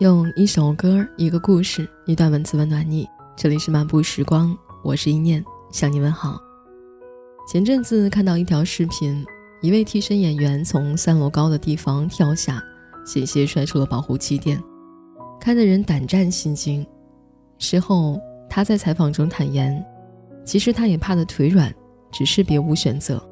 [0.00, 3.06] 用一首歌、一个故事、一段文字温暖你。
[3.36, 6.40] 这里是漫步时光，我是一念，向你问好。
[7.46, 9.22] 前阵子看到一条视频，
[9.60, 12.62] 一位替身演员从三楼高的地方跳下，
[13.04, 14.58] 险些摔出了保护气垫，
[15.38, 16.86] 看得人胆战心惊。
[17.58, 19.84] 事后他在采访中坦言，
[20.46, 21.70] 其实他也怕得腿软，
[22.10, 23.22] 只是别无选择。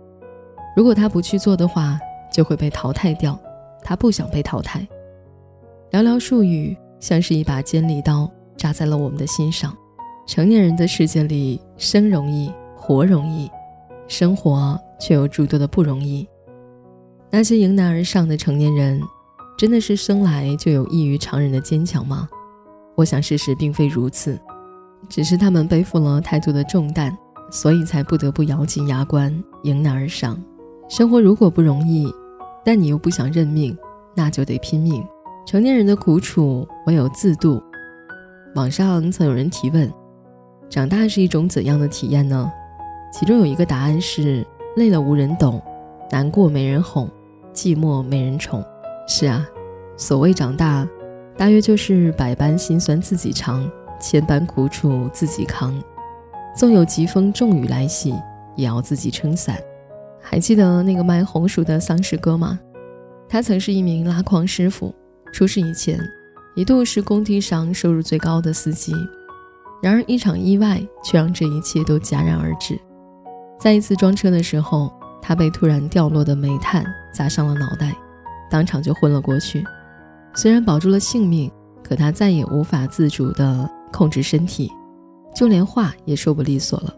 [0.77, 1.99] 如果他不去做的话，
[2.31, 3.41] 就会被淘汰掉。
[3.83, 4.87] 他不想被淘汰。
[5.91, 9.75] 寥寥数语，像是一把尖利刀扎在了我们的心上。
[10.27, 13.51] 成年人的世界里，生容易，活容易，
[14.07, 16.29] 生活却有诸多的不容易。
[17.31, 19.01] 那些迎难而上的成年人，
[19.57, 22.29] 真的是生来就有异于常人的坚强吗？
[22.95, 24.39] 我想事实并非如此，
[25.09, 27.17] 只是他们背负了太多的重担，
[27.51, 29.33] 所以才不得不咬紧牙关
[29.63, 30.39] 迎难而上。
[30.91, 32.13] 生活如果不容易，
[32.63, 33.75] 但你又不想认命，
[34.15, 35.03] 那就得拼命。
[35.49, 37.63] 成年人的苦楚，唯有自度。
[38.55, 39.91] 网上曾有人提问：
[40.69, 42.53] 长大是一种怎样的体验呢？
[43.11, 44.47] 其中有一个答案是：
[44.77, 45.59] 累了无人懂，
[46.11, 47.09] 难过没人哄，
[47.55, 48.63] 寂寞没人宠。
[49.07, 49.49] 是啊，
[49.97, 50.87] 所谓长大，
[51.35, 53.67] 大约就是百般辛酸自己尝，
[53.99, 55.83] 千般苦楚自己扛。
[56.55, 58.15] 纵有疾风骤雨来袭，
[58.55, 59.57] 也要自己撑伞。
[60.21, 62.61] 还记得那个卖红薯的丧尸哥吗？
[63.31, 64.95] 他曾是一名拉矿师傅。
[65.33, 65.99] 出事以前，
[66.55, 68.93] 一度是工地上收入最高的司机。
[69.81, 72.79] 然而，一场意外却让这一切都戛然而止。
[73.61, 77.95] 在一次装车的时候，他被突然掉落的煤炭砸伤了脑袋，
[78.51, 79.65] 当场就昏了过去。
[80.35, 81.51] 虽然保住了性命，
[81.83, 84.71] 可他再也无法自主地控制身体，
[85.35, 86.95] 就连话也说不利索了。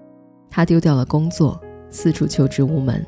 [0.50, 3.06] 他丢掉了工作，四处求职无门，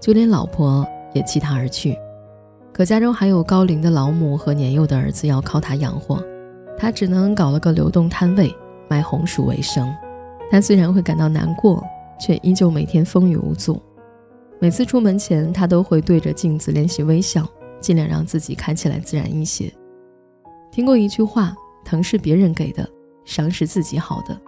[0.00, 1.96] 就连老婆也弃他而去。
[2.78, 6.22] 可家中还有高龄的老母和年幼的儿子要靠他养活，
[6.78, 8.54] 他只能搞了个流动摊位
[8.88, 9.92] 卖红薯为生。
[10.48, 11.84] 他虽然会感到难过，
[12.20, 13.82] 却依旧每天风雨无阻。
[14.60, 17.44] 每次出门前，他都会对着镜子练习微笑，
[17.80, 19.68] 尽量让自己看起来自然一些。
[20.70, 22.88] 听过一句话：“疼是别人给的，
[23.24, 24.40] 伤是自己好的。”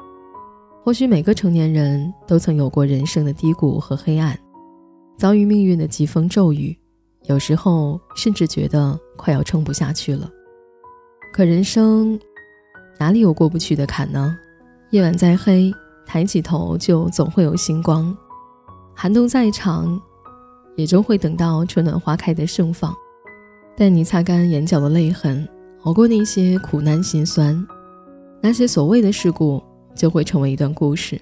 [0.85, 4.39] 或许每个成年人都曾有过人生的低谷和黑暗，
[5.19, 6.77] 遭遇命运的疾风骤雨。
[7.25, 10.29] 有时候甚至觉得快要撑不下去了，
[11.33, 12.19] 可人生
[12.99, 14.37] 哪里有过不去的坎呢？
[14.91, 15.73] 夜晚再黑，
[16.07, 18.13] 抬起头就总会有星光；
[18.95, 20.01] 寒冬再长，
[20.77, 22.93] 也终会等到春暖花开的盛放。
[23.77, 25.49] 待你擦干眼角的泪痕，
[25.83, 27.65] 熬过那些苦难心酸，
[28.43, 29.63] 那些所谓的事故
[29.95, 31.21] 就会成为一段故事。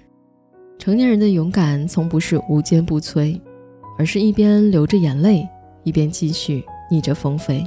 [0.79, 3.39] 成年人的勇敢，从不是无坚不摧，
[3.97, 5.47] 而是一边流着眼泪。
[5.83, 7.65] 一边继续逆着风飞，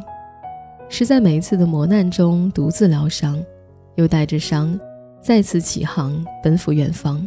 [0.88, 3.42] 是在每一次的磨难中独自疗伤，
[3.94, 4.78] 又带着伤
[5.20, 7.26] 再次起航奔赴远方，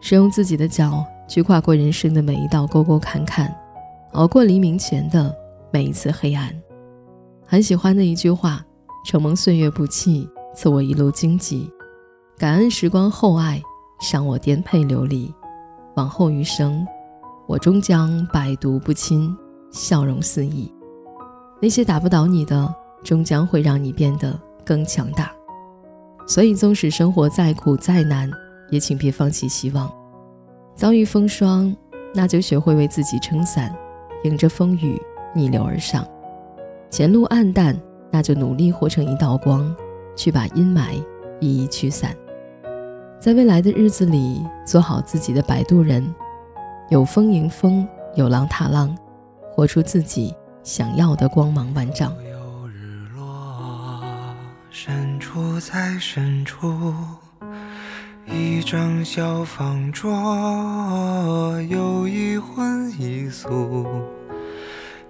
[0.00, 3.54] 是用自己的脚去跨过人生的每一道沟沟坎坎，
[4.12, 5.34] 熬过黎明前的
[5.70, 6.50] 每一次黑暗。
[7.44, 8.64] 很喜欢的一句话
[9.04, 11.68] ：“承蒙岁月不弃，赐我一路荆棘；
[12.38, 13.60] 感恩时光厚爱，
[14.00, 15.32] 赏我颠沛流离。
[15.96, 16.86] 往后余生，
[17.46, 19.36] 我终将百毒不侵。”
[19.72, 20.72] 笑容肆意，
[21.60, 22.72] 那些打不倒你的，
[23.02, 25.32] 终将会让你变得更强大。
[26.26, 28.30] 所以，纵使生活再苦再难，
[28.70, 29.90] 也请别放弃希望。
[30.76, 31.74] 遭遇风霜，
[32.14, 33.74] 那就学会为自己撑伞，
[34.24, 35.00] 迎着风雨
[35.34, 36.06] 逆流而上。
[36.90, 37.76] 前路暗淡，
[38.10, 39.74] 那就努力活成一道光，
[40.14, 41.02] 去把阴霾
[41.40, 42.14] 一一驱散。
[43.18, 46.14] 在未来的日子里，做好自己的摆渡人，
[46.90, 48.94] 有风迎风，有浪踏浪。
[49.54, 52.10] 活出自己想要的光芒万丈。
[52.24, 54.00] 有日落，
[54.70, 56.94] 深处在深处，
[58.26, 60.10] 一张小方桌，
[61.68, 63.86] 有一荤一素，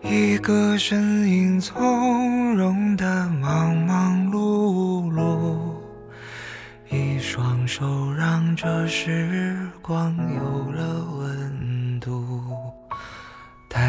[0.03, 5.57] 一个身影从容的忙忙碌碌，
[6.91, 12.52] 一双手让这时光有了温度。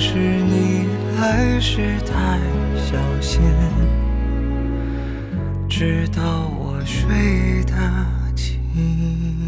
[0.00, 0.86] 是你
[1.20, 2.38] 来时太
[2.76, 3.42] 小心，
[5.68, 7.74] 直到我睡得
[8.36, 9.47] 轻。